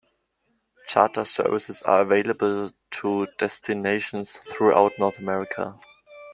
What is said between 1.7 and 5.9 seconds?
are available to destinations throughout North America.